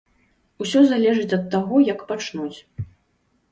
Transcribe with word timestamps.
Усё 0.63 0.81
залежыць 0.91 1.35
ад 1.37 1.45
таго, 1.53 1.83
як 1.93 1.99
пачнуць. 2.11 2.53